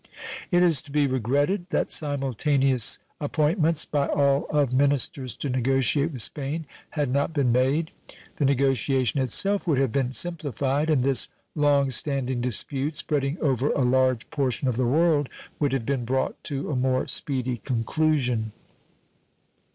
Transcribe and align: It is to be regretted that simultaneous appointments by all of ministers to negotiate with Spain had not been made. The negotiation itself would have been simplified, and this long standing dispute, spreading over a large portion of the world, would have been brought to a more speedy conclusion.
It 0.49 0.63
is 0.63 0.81
to 0.81 0.91
be 0.91 1.05
regretted 1.05 1.69
that 1.69 1.91
simultaneous 1.91 2.97
appointments 3.19 3.85
by 3.85 4.07
all 4.07 4.47
of 4.49 4.73
ministers 4.73 5.37
to 5.37 5.47
negotiate 5.47 6.11
with 6.11 6.23
Spain 6.23 6.65
had 6.97 7.11
not 7.11 7.33
been 7.35 7.51
made. 7.51 7.91
The 8.37 8.45
negotiation 8.45 9.21
itself 9.21 9.67
would 9.67 9.77
have 9.77 9.91
been 9.91 10.11
simplified, 10.11 10.89
and 10.89 11.03
this 11.03 11.27
long 11.53 11.91
standing 11.91 12.41
dispute, 12.41 12.97
spreading 12.97 13.37
over 13.41 13.69
a 13.73 13.83
large 13.85 14.27
portion 14.31 14.67
of 14.67 14.75
the 14.75 14.87
world, 14.87 15.29
would 15.59 15.71
have 15.71 15.85
been 15.85 16.03
brought 16.03 16.43
to 16.45 16.71
a 16.71 16.75
more 16.75 17.05
speedy 17.05 17.57
conclusion. 17.57 18.53